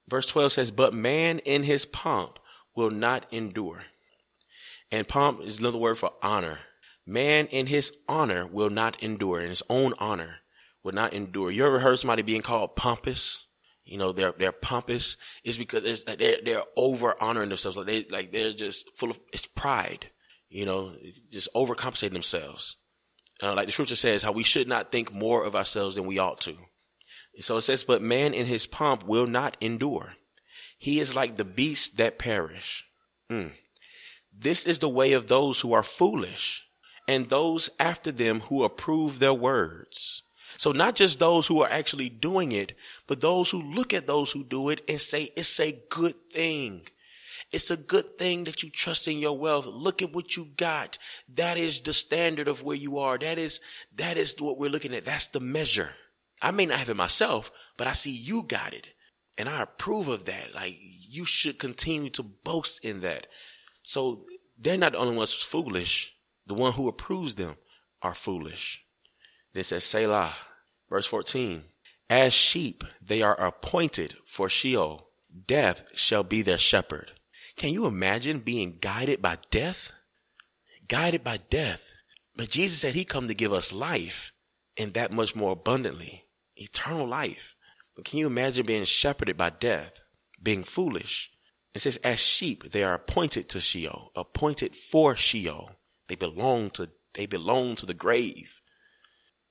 Verse 0.08 0.26
12 0.26 0.52
says, 0.52 0.72
But 0.72 0.96
man 0.96 1.38
in 1.38 1.62
his 1.62 1.86
pomp 1.86 2.40
will 2.76 2.90
not 2.90 3.28
endure. 3.32 3.84
And 4.92 5.08
pomp 5.08 5.42
is 5.44 5.60
another 5.60 5.78
word 5.78 6.00
for 6.00 6.14
honor. 6.24 6.58
Man 7.06 7.46
in 7.52 7.68
his 7.68 7.94
honor 8.10 8.48
will 8.48 8.72
not 8.72 8.98
endure, 9.04 9.42
in 9.42 9.52
his 9.52 9.62
own 9.70 9.94
honor 10.00 10.38
will 10.82 10.94
not 10.94 11.14
endure. 11.14 11.52
You 11.52 11.68
ever 11.68 11.78
heard 11.78 12.00
somebody 12.00 12.24
being 12.24 12.42
called 12.42 12.76
pompous? 12.76 13.46
You 13.86 13.98
know, 13.98 14.12
they're, 14.12 14.34
they're 14.38 14.52
pompous 14.52 15.18
is 15.44 15.58
because 15.58 16.04
they're, 16.06 16.38
they're 16.44 16.64
over 16.78 17.22
honoring 17.22 17.50
themselves. 17.50 17.78
Like 17.78 17.88
they, 17.88 18.06
like 18.10 18.32
they're 18.32 18.54
just 18.54 18.90
full 18.96 19.10
of, 19.10 19.20
it's 19.34 19.46
pride, 19.46 20.10
you 20.50 20.66
know, 20.66 20.96
just 21.32 21.50
overcompensating 21.54 22.14
themselves. 22.14 22.78
Uh, 23.42 23.54
like 23.54 23.66
the 23.66 23.72
scripture 23.72 23.96
says, 23.96 24.24
how 24.24 24.32
we 24.32 24.44
should 24.44 24.68
not 24.68 24.92
think 24.92 25.12
more 25.12 25.44
of 25.44 25.56
ourselves 25.56 25.96
than 25.96 26.06
we 26.06 26.20
ought 26.20 26.40
to. 26.42 26.56
So 27.40 27.58
it 27.58 27.64
says, 27.64 27.84
but 27.84 28.02
man 28.02 28.34
in 28.34 28.46
his 28.46 28.68
pomp 28.68 29.06
will 29.06 29.28
not 29.28 29.58
endure. 29.60 30.14
He 30.78 31.00
is 31.00 31.16
like 31.16 31.36
the 31.36 31.46
beasts 31.46 31.90
that 31.96 32.20
perish. 32.20 32.86
Mm. 33.32 33.52
This 34.32 34.66
is 34.66 34.80
the 34.80 34.90
way 34.90 35.14
of 35.14 35.28
those 35.28 35.62
who 35.62 35.74
are 35.74 35.84
foolish 35.84 36.64
and 37.08 37.30
those 37.30 37.70
after 37.80 38.12
them 38.12 38.42
who 38.42 38.64
approve 38.64 39.20
their 39.20 39.34
words. 39.34 40.23
So 40.64 40.72
not 40.72 40.96
just 40.96 41.20
those 41.20 41.48
who 41.48 41.62
are 41.62 41.70
actually 41.70 42.08
doing 42.08 42.54
it, 42.54 42.72
but 43.06 43.20
those 43.20 43.52
who 43.52 43.62
look 43.62 43.94
at 43.94 44.08
those 44.08 44.32
who 44.32 44.46
do 44.46 44.70
it 44.70 44.80
and 44.88 45.02
say, 45.02 45.30
it's 45.36 45.60
a 45.60 45.74
good 45.90 46.32
thing. 46.32 46.88
It's 47.52 47.70
a 47.70 47.76
good 47.76 48.18
thing 48.18 48.46
that 48.46 48.64
you 48.64 48.70
trust 48.70 49.10
in 49.10 49.18
your 49.18 49.38
wealth. 49.38 49.66
Look 49.66 50.02
at 50.02 50.14
what 50.14 50.38
you 50.38 50.48
got. 50.56 50.98
That 51.28 51.58
is 51.58 51.82
the 51.82 51.92
standard 51.92 52.48
of 52.48 52.64
where 52.64 52.78
you 52.78 52.98
are. 52.98 53.18
That 53.18 53.38
is, 53.38 53.60
that 53.98 54.16
is 54.16 54.40
what 54.40 54.58
we're 54.58 54.70
looking 54.70 54.96
at. 54.96 55.04
That's 55.04 55.28
the 55.28 55.42
measure. 55.42 55.90
I 56.42 56.52
may 56.52 56.66
not 56.66 56.80
have 56.80 56.90
it 56.90 56.96
myself, 56.96 57.52
but 57.76 57.86
I 57.86 57.92
see 57.92 58.12
you 58.12 58.44
got 58.44 58.72
it. 58.72 58.88
And 59.38 59.50
I 59.50 59.64
approve 59.64 60.08
of 60.08 60.24
that. 60.28 60.56
Like 60.56 60.78
you 60.80 61.26
should 61.26 61.60
continue 61.60 62.10
to 62.12 62.24
boast 62.24 62.86
in 62.86 63.02
that. 63.02 63.28
So 63.82 64.24
they're 64.58 64.78
not 64.78 64.94
the 64.94 65.00
only 65.00 65.18
ones 65.18 65.34
foolish. 65.34 66.16
The 66.48 66.54
one 66.54 66.72
who 66.72 66.88
approves 66.88 67.36
them 67.36 67.58
are 68.02 68.16
foolish. 68.16 68.82
Then 69.52 69.60
it 69.60 69.66
says 69.66 69.84
Selah. 69.84 70.34
Verse 70.94 71.08
14, 71.08 71.64
as 72.08 72.36
sheep, 72.36 72.84
they 73.02 73.24
are 73.24 73.34
appointed 73.34 74.16
for 74.28 74.48
Sheol. 74.48 75.08
Death 75.48 75.86
shall 75.96 76.22
be 76.22 76.44
their 76.44 76.60
shepherd. 76.60 77.14
Can 77.56 77.74
you 77.74 77.88
imagine 77.88 78.42
being 78.42 78.78
guided 78.80 79.20
by 79.20 79.40
death? 79.50 79.92
Guided 80.88 81.24
by 81.24 81.38
death. 81.50 81.94
But 82.36 82.52
Jesus 82.52 82.78
said 82.78 82.94
he 82.94 83.06
come 83.06 83.26
to 83.26 83.34
give 83.34 83.52
us 83.52 83.74
life 83.74 84.34
and 84.78 84.94
that 84.94 85.12
much 85.12 85.36
more 85.36 85.54
abundantly. 85.54 86.26
Eternal 86.56 87.08
life. 87.08 87.56
But 87.96 88.06
can 88.06 88.20
you 88.20 88.28
imagine 88.28 88.68
being 88.68 88.86
shepherded 88.86 89.36
by 89.36 89.50
death? 89.50 90.00
Being 90.44 90.64
foolish. 90.64 91.32
It 91.74 91.82
says, 91.82 91.98
as 92.04 92.20
sheep, 92.20 92.72
they 92.72 92.84
are 92.84 92.94
appointed 92.94 93.50
to 93.50 93.62
Sheol, 93.62 94.12
appointed 94.16 94.76
for 94.76 95.16
Sheol. 95.16 95.72
They 96.08 96.14
belong 96.14 96.70
to, 96.70 96.92
they 97.16 97.26
belong 97.26 97.78
to 97.78 97.88
the 97.88 97.96
grave 97.96 98.62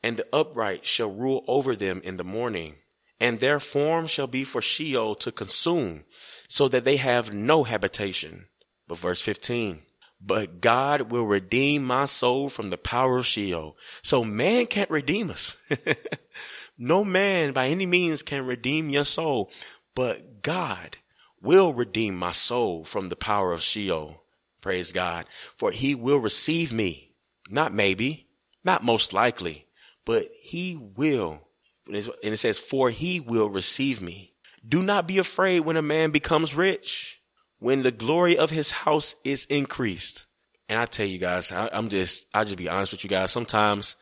and 0.02 0.16
the 0.16 0.26
upright 0.32 0.84
shall 0.86 1.10
rule 1.10 1.44
over 1.46 1.76
them 1.76 2.00
in 2.04 2.16
the 2.16 2.24
morning, 2.24 2.76
and 3.20 3.38
their 3.38 3.60
form 3.60 4.06
shall 4.06 4.26
be 4.26 4.44
for 4.44 4.60
Sheol 4.60 5.14
to 5.16 5.30
consume, 5.30 6.04
so 6.48 6.68
that 6.68 6.84
they 6.84 6.96
have 6.96 7.32
no 7.32 7.64
habitation. 7.64 8.46
But 8.88 8.98
verse 8.98 9.20
15, 9.20 9.82
but 10.24 10.60
God 10.60 11.10
will 11.10 11.24
redeem 11.24 11.82
my 11.84 12.04
soul 12.04 12.48
from 12.48 12.70
the 12.70 12.78
power 12.78 13.18
of 13.18 13.26
Sheol. 13.26 13.76
So 14.02 14.24
man 14.24 14.66
can't 14.66 14.90
redeem 14.90 15.30
us. 15.30 15.56
no 16.78 17.04
man 17.04 17.52
by 17.52 17.68
any 17.68 17.86
means 17.86 18.22
can 18.22 18.46
redeem 18.46 18.88
your 18.88 19.04
soul, 19.04 19.50
but 19.94 20.42
God 20.42 20.98
will 21.40 21.74
redeem 21.74 22.16
my 22.16 22.32
soul 22.32 22.84
from 22.84 23.08
the 23.08 23.16
power 23.16 23.52
of 23.52 23.62
Sheol. 23.62 24.22
Praise 24.62 24.92
God. 24.92 25.26
For 25.56 25.72
he 25.72 25.94
will 25.94 26.18
receive 26.18 26.72
me. 26.72 27.10
Not 27.50 27.74
maybe, 27.74 28.28
not 28.64 28.84
most 28.84 29.12
likely, 29.12 29.66
but 30.04 30.28
he 30.40 30.76
will. 30.76 31.40
And 31.86 31.96
it 32.22 32.38
says, 32.38 32.58
for 32.58 32.90
he 32.90 33.20
will 33.20 33.50
receive 33.50 34.00
me. 34.00 34.32
Do 34.66 34.82
not 34.82 35.08
be 35.08 35.18
afraid 35.18 35.60
when 35.60 35.76
a 35.76 35.82
man 35.82 36.10
becomes 36.10 36.54
rich, 36.54 37.20
when 37.58 37.82
the 37.82 37.90
glory 37.90 38.38
of 38.38 38.50
his 38.50 38.70
house 38.70 39.14
is 39.24 39.46
increased. 39.46 40.24
And 40.68 40.78
I 40.78 40.86
tell 40.86 41.06
you 41.06 41.18
guys, 41.18 41.50
I, 41.50 41.68
am 41.72 41.88
just, 41.88 42.26
I 42.32 42.44
just 42.44 42.56
be 42.56 42.68
honest 42.68 42.92
with 42.92 43.04
you 43.04 43.10
guys. 43.10 43.32
Sometimes 43.32 43.96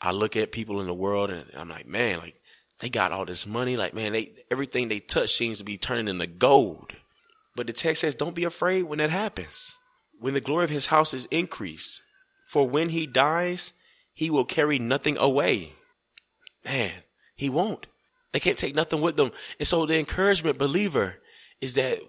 I 0.00 0.10
look 0.10 0.36
at 0.36 0.52
people 0.52 0.80
in 0.80 0.86
the 0.86 0.94
world 0.94 1.30
and 1.30 1.46
I'm 1.56 1.68
like, 1.68 1.86
man, 1.86 2.18
like 2.18 2.40
they 2.80 2.90
got 2.90 3.12
all 3.12 3.24
this 3.24 3.46
money. 3.46 3.76
Like, 3.76 3.94
man, 3.94 4.12
they, 4.12 4.32
everything 4.50 4.88
they 4.88 5.00
touch 5.00 5.34
seems 5.34 5.58
to 5.58 5.64
be 5.64 5.78
turning 5.78 6.08
into 6.08 6.26
gold. 6.26 6.92
But 7.54 7.66
the 7.66 7.72
text 7.72 8.00
says, 8.00 8.14
don't 8.14 8.34
be 8.34 8.44
afraid 8.44 8.84
when 8.84 8.98
that 8.98 9.10
happens. 9.10 9.78
When 10.18 10.34
the 10.34 10.40
glory 10.40 10.64
of 10.64 10.70
his 10.70 10.86
house 10.86 11.14
is 11.14 11.26
increased. 11.26 12.02
For 12.46 12.68
when 12.68 12.88
he 12.88 13.06
dies, 13.06 13.72
he 14.20 14.28
will 14.28 14.44
carry 14.44 14.78
nothing 14.78 15.16
away. 15.16 15.72
Man, 16.62 16.92
he 17.36 17.48
won't. 17.48 17.86
They 18.34 18.38
can't 18.38 18.58
take 18.58 18.74
nothing 18.74 19.00
with 19.00 19.16
them. 19.16 19.32
And 19.58 19.66
so 19.66 19.86
the 19.86 19.98
encouragement, 19.98 20.58
believer, 20.58 21.16
is 21.62 21.72
that 21.72 22.00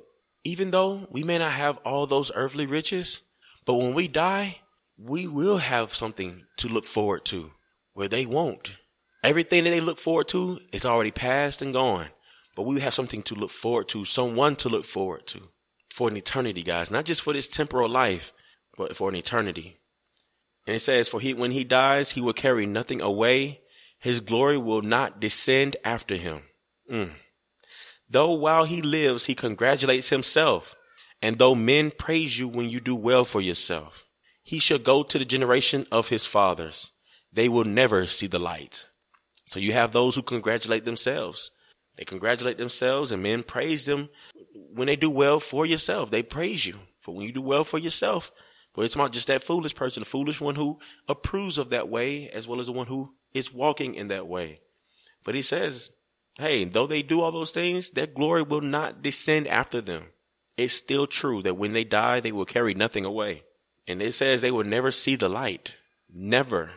even 0.44 0.72
though 0.72 1.08
we 1.10 1.24
may 1.24 1.38
not 1.38 1.54
have 1.54 1.78
all 1.86 2.06
those 2.06 2.30
earthly 2.36 2.66
riches, 2.66 3.22
but 3.66 3.76
when 3.76 3.94
we 3.94 4.10
die, 4.10 4.58
we 4.98 5.26
will 5.26 5.60
have 5.60 5.96
something 5.96 6.44
to 6.58 6.68
look 6.68 6.84
forward 6.84 7.24
to 7.28 7.52
where 7.94 8.10
they 8.10 8.26
won't. 8.26 8.78
Everything 9.24 9.64
that 9.64 9.70
they 9.70 9.80
look 9.80 9.98
forward 9.98 10.28
to 10.28 10.60
is 10.74 10.86
already 10.86 11.12
past 11.12 11.62
and 11.62 11.72
gone, 11.72 12.08
but 12.58 12.64
we 12.64 12.82
have 12.82 12.94
something 12.94 13.24
to 13.24 13.36
look 13.36 13.52
forward 13.52 13.88
to, 13.88 14.04
someone 14.04 14.58
to 14.58 14.68
look 14.68 14.84
forward 14.84 15.28
to 15.28 15.48
for 15.94 16.10
an 16.10 16.18
eternity, 16.18 16.62
guys, 16.62 16.92
not 16.92 17.06
just 17.06 17.22
for 17.22 17.32
this 17.32 17.48
temporal 17.48 17.90
life, 17.90 18.34
but 18.76 18.98
for 18.98 19.08
an 19.08 19.16
eternity. 19.16 19.78
And 20.68 20.76
it 20.76 20.80
says, 20.80 21.10
For 21.10 21.20
he, 21.20 21.34
when 21.34 21.52
he 21.52 21.64
dies, 21.64 22.12
he 22.12 22.22
will 22.22 22.34
carry 22.34 22.66
nothing 22.66 23.02
away. 23.02 23.62
His 24.00 24.20
glory 24.20 24.58
will 24.58 24.82
not 24.82 25.20
descend 25.20 25.78
after 25.84 26.16
him. 26.16 26.44
Mm. 26.92 27.12
Though 28.10 28.34
while 28.34 28.66
he 28.66 28.82
lives, 28.82 29.26
he 29.26 29.36
congratulates 29.36 30.10
himself. 30.10 30.76
And 31.22 31.38
though 31.38 31.56
men 31.56 31.92
praise 31.92 32.40
you 32.40 32.48
when 32.48 32.70
you 32.70 32.80
do 32.80 32.96
well 32.96 33.24
for 33.24 33.42
yourself, 33.42 34.06
he 34.44 34.60
shall 34.60 34.80
go 34.80 35.04
to 35.04 35.20
the 35.20 35.26
generation 35.26 35.86
of 35.92 36.10
his 36.10 36.26
fathers. 36.26 36.92
They 37.32 37.48
will 37.48 37.64
never 37.64 38.08
see 38.08 38.28
the 38.28 38.40
light. 38.40 38.88
So 39.46 39.60
you 39.60 39.74
have 39.74 39.92
those 39.92 40.16
who 40.16 40.24
congratulate 40.24 40.84
themselves. 40.84 41.52
They 41.96 42.06
congratulate 42.06 42.58
themselves 42.58 43.12
and 43.12 43.22
men 43.22 43.44
praise 43.44 43.86
them 43.86 44.10
when 44.74 44.88
they 44.88 44.96
do 44.96 45.10
well 45.10 45.40
for 45.40 45.66
yourself. 45.66 46.10
They 46.10 46.24
praise 46.24 46.66
you 46.66 46.80
for 47.00 47.14
when 47.14 47.28
you 47.28 47.34
do 47.34 47.42
well 47.42 47.64
for 47.64 47.78
yourself. 47.78 48.32
But 48.74 48.86
it's 48.86 48.96
not 48.96 49.12
just 49.12 49.28
that 49.28 49.44
foolish 49.44 49.76
person, 49.76 50.02
the 50.02 50.10
foolish 50.10 50.40
one 50.40 50.56
who 50.56 50.80
approves 51.08 51.58
of 51.58 51.70
that 51.70 51.90
way 51.90 52.30
as 52.30 52.48
well 52.48 52.60
as 52.60 52.68
the 52.68 52.72
one 52.72 52.88
who 52.88 53.14
is 53.34 53.54
walking 53.54 53.96
in 53.96 54.08
that 54.08 54.28
way. 54.28 54.62
But 55.24 55.36
he 55.36 55.42
says, 55.42 55.90
hey, 56.38 56.64
though 56.64 56.88
they 56.88 57.02
do 57.02 57.22
all 57.22 57.32
those 57.32 57.52
things, 57.52 57.90
their 57.90 58.08
glory 58.08 58.44
will 58.44 58.62
not 58.62 59.02
descend 59.02 59.48
after 59.48 59.82
them. 59.82 60.06
It's 60.58 60.74
still 60.74 61.08
true 61.08 61.42
that 61.44 61.58
when 61.58 61.74
they 61.74 61.84
die, 61.84 62.20
they 62.20 62.32
will 62.32 62.46
carry 62.46 62.74
nothing 62.74 63.06
away. 63.06 63.44
And 63.88 64.02
it 64.02 64.14
says 64.14 64.42
they 64.42 64.52
will 64.52 64.64
never 64.64 64.92
see 64.92 65.16
the 65.16 65.30
light. 65.30 65.74
Never. 66.14 66.72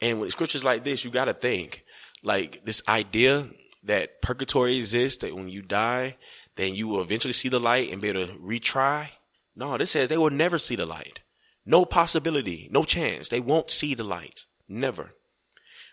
And 0.00 0.20
with 0.20 0.32
scriptures 0.32 0.64
like 0.64 0.84
this, 0.84 1.04
you 1.04 1.10
got 1.10 1.26
to 1.26 1.34
think 1.34 1.84
like 2.22 2.64
this 2.64 2.82
idea 2.88 3.48
that 3.84 4.20
purgatory 4.22 4.76
exists, 4.76 5.22
that 5.22 5.34
when 5.34 5.48
you 5.48 5.62
die, 5.62 6.16
then 6.56 6.74
you 6.74 6.88
will 6.88 7.00
eventually 7.00 7.32
see 7.32 7.48
the 7.48 7.60
light 7.60 7.92
and 7.92 8.02
be 8.02 8.08
able 8.08 8.26
to 8.26 8.32
retry. 8.34 9.10
No, 9.54 9.78
this 9.78 9.92
says 9.92 10.08
they 10.08 10.18
will 10.18 10.30
never 10.30 10.58
see 10.58 10.76
the 10.76 10.86
light. 10.86 11.20
No 11.68 11.84
possibility, 11.84 12.66
no 12.72 12.82
chance. 12.82 13.28
They 13.28 13.40
won't 13.40 13.70
see 13.70 13.94
the 13.94 14.02
light. 14.02 14.46
Never. 14.70 15.12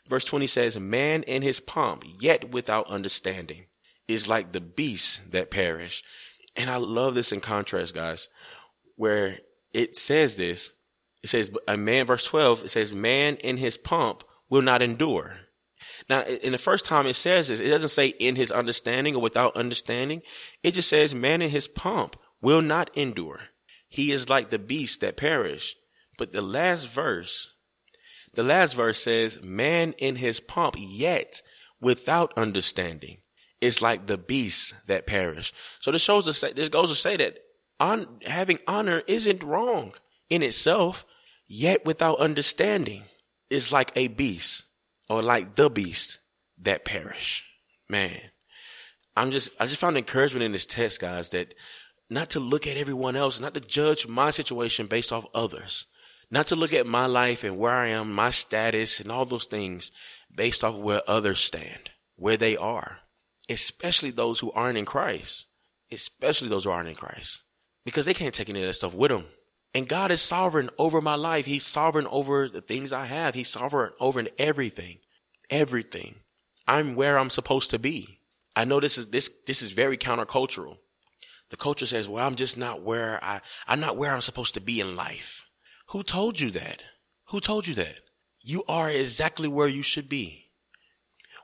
Verse 0.08 0.24
20 0.24 0.48
says, 0.48 0.80
Man 0.80 1.24
in 1.24 1.42
his 1.42 1.60
pomp, 1.60 2.06
yet 2.18 2.52
without 2.52 2.88
understanding, 2.88 3.66
is 4.08 4.26
like 4.26 4.54
the 4.54 4.62
beasts 4.62 5.20
that 5.30 5.52
perish. 5.52 6.02
And 6.56 6.70
I 6.70 6.78
love 6.78 7.14
this 7.14 7.34
in 7.34 7.42
contrast, 7.42 7.94
guys, 7.94 8.30
where 8.96 9.40
it 9.74 9.98
says 9.98 10.38
this. 10.38 10.72
It 11.22 11.30
says, 11.30 11.52
a 11.68 11.76
man, 11.76 12.06
verse 12.06 12.24
12, 12.24 12.64
it 12.64 12.70
says, 12.70 12.94
Man 12.94 13.36
in 13.36 13.58
his 13.58 13.78
pomp 13.78 14.24
will 14.50 14.62
not 14.62 14.82
endure. 14.82 15.40
Now, 16.10 16.22
in 16.22 16.54
the 16.54 16.58
first 16.58 16.86
time 16.86 17.06
it 17.06 17.16
says 17.16 17.50
this, 17.50 17.60
it 17.60 17.68
doesn't 17.68 17.90
say 17.90 18.08
in 18.08 18.38
his 18.38 18.50
understanding 18.50 19.14
or 19.14 19.22
without 19.22 19.58
understanding. 19.58 20.22
It 20.64 20.72
just 20.72 20.88
says, 20.88 21.14
Man 21.14 21.42
in 21.42 21.50
his 21.50 21.68
pomp 21.68 22.16
will 22.42 22.62
not 22.62 22.96
endure. 22.96 23.42
He 23.96 24.12
is 24.12 24.30
like 24.30 24.50
the 24.50 24.60
beasts 24.60 24.98
that 25.00 25.18
perish. 25.18 25.76
But 26.18 26.32
the 26.32 26.42
last 26.42 26.88
verse 26.88 27.56
the 28.36 28.44
last 28.44 28.76
verse 28.76 29.02
says, 29.02 29.42
man 29.42 29.94
in 29.94 30.18
his 30.18 30.40
pomp, 30.40 30.76
yet 30.78 31.42
without 31.82 32.34
understanding 32.38 33.20
is 33.62 33.82
like 33.82 34.08
the 34.08 34.18
beasts 34.18 34.74
that 34.88 35.08
perish. 35.08 35.54
So 35.80 35.92
this 35.92 36.02
shows 36.02 36.28
us, 36.28 36.44
this 36.56 36.70
goes 36.70 36.90
to 36.90 36.96
say 36.96 37.18
that 37.18 37.38
on, 37.80 38.20
having 38.26 38.60
honor 38.68 39.04
isn't 39.08 39.42
wrong 39.42 39.94
in 40.30 40.44
itself, 40.44 41.06
yet 41.48 41.86
without 41.86 42.20
understanding 42.20 43.04
is 43.50 43.72
like 43.72 43.92
a 43.96 44.08
beast 44.08 44.64
or 45.10 45.22
like 45.22 45.56
the 45.56 45.70
beast 45.70 46.20
that 46.62 46.84
perish. 46.84 47.46
Man, 47.88 48.20
I'm 49.16 49.32
just, 49.32 49.50
I 49.60 49.66
just 49.66 49.80
found 49.80 49.98
encouragement 49.98 50.44
in 50.44 50.52
this 50.52 50.66
text, 50.66 51.00
guys, 51.00 51.30
that 51.30 51.54
not 52.10 52.30
to 52.32 52.40
look 52.40 52.68
at 52.68 52.78
everyone 52.78 53.16
else, 53.16 53.40
not 53.40 53.54
to 53.54 53.60
judge 53.60 54.08
my 54.08 54.30
situation 54.30 54.88
based 54.88 55.12
off 55.12 55.26
others, 55.34 55.86
not 56.30 56.48
to 56.48 56.56
look 56.56 56.74
at 56.74 56.86
my 56.86 57.06
life 57.06 57.44
and 57.44 57.58
where 57.58 57.76
I 57.76 57.88
am, 57.88 58.12
my 58.12 58.30
status 58.30 59.00
and 59.00 59.12
all 59.12 59.26
those 59.26 59.46
things 59.46 59.92
based 60.34 60.64
off 60.64 60.76
of 60.76 60.82
where 60.82 61.02
others 61.08 61.40
stand, 61.40 61.90
where 62.16 62.38
they 62.38 62.58
are, 62.58 63.00
especially 63.50 64.12
those 64.12 64.40
who 64.40 64.52
aren't 64.52 64.78
in 64.78 64.86
Christ, 64.86 65.48
especially 65.92 66.50
those 66.50 66.66
who 66.66 66.70
aren't 66.72 66.90
in 66.90 66.96
Christ, 66.96 67.42
because 67.84 68.06
they 68.06 68.14
can't 68.14 68.34
take 68.34 68.50
any 68.50 68.62
of 68.62 68.68
that 68.68 68.74
stuff 68.74 68.94
with 68.94 69.12
them. 69.12 69.26
And 69.74 69.90
God 69.90 70.10
is 70.10 70.22
sovereign 70.22 70.70
over 70.78 71.02
my 71.02 71.16
life. 71.16 71.46
He's 71.46 71.66
sovereign 71.66 72.08
over 72.08 72.48
the 72.48 72.62
things 72.62 72.94
I 72.94 73.06
have. 73.08 73.36
He's 73.36 73.50
sovereign 73.50 73.92
over 74.00 74.26
everything, 74.38 75.00
everything. 75.50 76.16
I'm 76.66 76.96
where 76.96 77.20
I'm 77.20 77.30
supposed 77.30 77.72
to 77.72 77.80
be. 77.80 78.22
I 78.56 78.64
know 78.64 78.80
this 78.80 78.98
is, 78.98 79.08
this, 79.08 79.30
this 79.46 79.62
is 79.62 79.72
very 79.72 79.98
countercultural. 79.98 80.78
The 81.50 81.58
culture 81.58 81.86
says, 81.86 82.08
well, 82.08 82.26
I'm 82.26 82.36
just 82.36 82.58
not 82.58 82.82
where 82.82 83.24
I, 83.24 83.42
I'm 83.68 83.80
not 83.80 83.98
where 83.98 84.14
I'm 84.14 84.22
supposed 84.22 84.54
to 84.56 84.62
be 84.62 84.80
in 84.80 84.96
life. 84.96 85.46
Who 85.90 86.02
told 86.04 86.40
you 86.40 86.50
that? 86.52 86.82
Who 87.30 87.40
told 87.40 87.68
you 87.68 87.76
that? 87.76 88.00
You 88.42 88.64
are 88.68 88.90
exactly 88.90 89.48
where 89.48 89.68
you 89.68 89.84
should 89.84 90.10
be. 90.10 90.52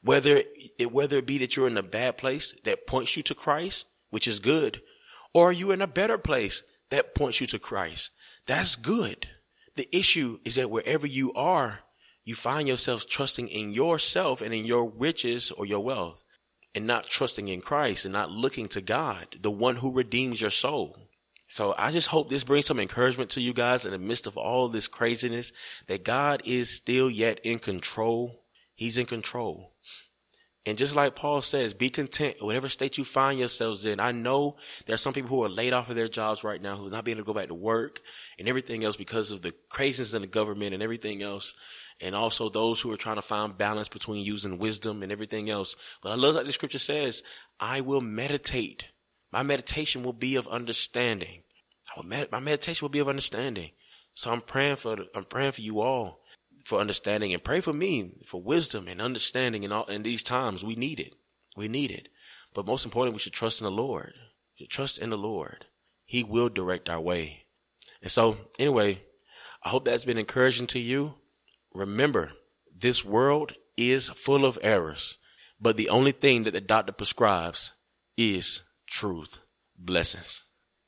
Whether 0.04 0.44
it, 0.78 0.92
whether 0.92 1.18
it 1.18 1.28
be 1.28 1.38
that 1.40 1.56
you're 1.56 1.68
in 1.68 1.78
a 1.78 1.84
bad 1.84 2.18
place 2.18 2.54
that 2.64 2.88
points 2.88 3.16
you 3.16 3.24
to 3.24 3.36
Christ, 3.36 3.86
which 4.10 4.28
is 4.28 4.40
good, 4.40 4.82
or 5.34 5.50
are 5.50 5.54
you 5.54 5.72
in 5.72 5.82
a 5.82 5.88
better 5.88 6.18
place 6.18 6.64
that 6.90 7.14
points 7.14 7.40
you 7.40 7.48
to 7.48 7.60
Christ? 7.60 8.12
That's 8.48 8.76
good. 8.76 9.28
The 9.76 9.88
issue 9.96 10.40
is 10.44 10.56
that 10.56 10.70
wherever 10.70 11.06
you 11.06 11.32
are, 11.34 11.82
you 12.24 12.36
find 12.36 12.68
yourself 12.68 13.08
trusting 13.08 13.48
in 13.48 13.72
yourself 13.72 14.42
and 14.42 14.54
in 14.54 14.66
your 14.66 14.90
riches 14.90 15.52
or 15.52 15.66
your 15.66 15.80
wealth 15.80 16.24
and 16.74 16.88
not 16.88 17.08
trusting 17.08 17.48
in 17.48 17.62
Christ 17.62 18.06
and 18.06 18.14
not 18.14 18.32
looking 18.32 18.68
to 18.70 18.82
God, 18.82 19.38
the 19.42 19.52
one 19.52 19.78
who 19.78 19.94
redeems 19.94 20.42
your 20.42 20.52
soul. 20.52 20.98
So 21.48 21.76
I 21.78 21.92
just 21.92 22.08
hope 22.08 22.30
this 22.30 22.46
brings 22.46 22.66
some 22.66 22.80
encouragement 22.80 23.30
to 23.32 23.42
you 23.42 23.54
guys 23.54 23.86
in 23.86 23.92
the 23.92 23.98
midst 23.98 24.26
of 24.26 24.38
all 24.38 24.70
this 24.70 24.88
craziness 24.88 25.52
that 25.88 26.06
God 26.06 26.42
is 26.46 26.76
still 26.76 27.10
yet 27.10 27.40
in 27.44 27.60
control. 27.60 28.46
He's 28.74 28.98
in 28.98 29.06
control. 29.06 29.71
And 30.66 30.78
just 30.78 30.96
like 30.96 31.16
Paul 31.16 31.42
says, 31.42 31.74
be 31.74 31.90
content, 31.90 32.36
whatever 32.40 32.70
state 32.70 32.98
you 32.98 33.04
find 33.04 33.40
yourselves 33.40 33.86
in. 33.86 34.00
I 34.00 34.12
know 34.12 34.58
there 34.86 34.94
are 34.94 35.00
some 35.00 35.14
people 35.14 35.30
who 35.30 35.44
are 35.44 35.50
laid 35.50 35.74
off 35.74 35.90
of 35.90 35.96
their 35.96 36.08
jobs 36.08 36.44
right 36.44 36.62
now 36.62 36.76
who's 36.76 36.92
not 36.92 37.04
being 37.04 37.18
able 37.18 37.26
to 37.26 37.34
go 37.34 37.40
back 37.40 37.48
to 37.48 37.56
work 37.56 38.02
and 38.38 38.48
everything 38.48 38.84
else 38.84 38.96
because 38.96 39.32
of 39.32 39.42
the 39.42 39.56
craziness 39.70 40.14
in 40.14 40.22
the 40.22 40.28
government 40.28 40.76
and 40.76 40.84
everything 40.84 41.24
else. 41.24 41.56
And 42.00 42.14
also 42.14 42.50
those 42.50 42.80
who 42.80 42.92
are 42.92 42.98
trying 42.98 43.16
to 43.16 43.24
find 43.24 43.58
balance 43.58 43.90
between 43.90 44.24
using 44.24 44.60
wisdom 44.60 45.02
and 45.02 45.12
everything 45.12 45.50
else. 45.50 45.76
But 46.04 46.12
I 46.12 46.16
love 46.16 46.36
that 46.36 46.46
the 46.46 46.52
scripture 46.52 46.80
says, 46.80 47.24
I 47.60 47.82
will 47.82 48.02
meditate 48.02 48.90
my 49.32 49.44
meditation 49.44 50.04
will 50.04 50.14
be 50.14 50.36
of 50.36 50.48
understanding. 50.48 51.44
Med- 52.04 52.32
my 52.32 52.40
meditation 52.40 52.84
will 52.84 52.90
be 52.90 53.00
of 53.00 53.10
understanding. 53.10 53.72
So 54.14 54.32
I'm 54.32 54.42
praying 54.42 54.76
for 54.78 54.98
I'm 55.16 55.24
praying 55.24 55.54
for 55.54 55.62
you 55.62 55.80
all 55.80 56.21
for 56.66 56.80
understanding 56.80 57.34
and 57.34 57.44
pray 57.44 57.62
for 57.62 57.74
me 57.74 58.12
for 58.26 58.42
wisdom 58.42 58.88
and 58.88 59.02
understanding 59.02 59.64
in 59.64 59.72
all 59.72 59.86
in 59.86 60.04
these 60.04 60.24
times. 60.24 60.64
We 60.64 60.76
need 60.76 61.00
it. 61.00 61.16
We 61.56 61.68
need 61.68 61.92
it. 61.92 62.08
But 62.54 62.66
most 62.66 62.86
importantly, 62.86 63.16
we 63.16 63.20
should 63.20 63.34
trust 63.34 63.62
in 63.62 63.66
the 63.66 63.72
Lord. 63.72 64.14
Trust 64.70 65.00
in 65.00 65.10
the 65.10 65.18
Lord. 65.18 65.66
He 66.06 66.24
will 66.24 66.50
direct 66.50 66.90
our 66.90 67.02
way. 67.02 67.46
And 68.02 68.12
so 68.12 68.38
anyway, 68.60 69.04
I 69.64 69.70
hope 69.70 69.86
that's 69.86 70.06
been 70.06 70.18
encouraging 70.18 70.68
to 70.68 70.80
you. 70.80 71.16
Remember, 71.74 72.32
this 72.76 73.06
world 73.06 73.54
is 73.78 74.10
full 74.10 74.46
of 74.46 74.60
errors, 74.62 75.18
but 75.60 75.78
the 75.78 75.90
only 75.90 76.12
thing 76.12 76.44
that 76.44 76.52
the 76.52 76.62
doctor 76.62 76.92
prescribes 76.92 77.72
is 78.18 78.64
truth. 78.88 79.40
Blessings. 79.78 80.46